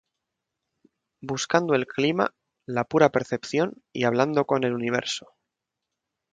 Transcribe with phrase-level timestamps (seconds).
[1.21, 2.33] Buscando el clima,
[2.65, 5.35] La pura percepción y Hablando con el universo.